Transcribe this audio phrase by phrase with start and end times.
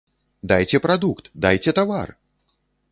[0.51, 2.19] Дайце прадукт, дайце тавар!